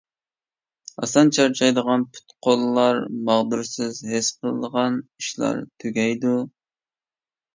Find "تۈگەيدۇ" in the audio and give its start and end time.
5.85-6.35